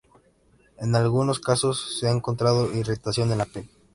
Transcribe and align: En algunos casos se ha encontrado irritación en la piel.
En 0.79 0.95
algunos 0.95 1.39
casos 1.39 1.99
se 1.99 2.07
ha 2.07 2.11
encontrado 2.11 2.73
irritación 2.73 3.31
en 3.31 3.37
la 3.37 3.45
piel. 3.45 3.69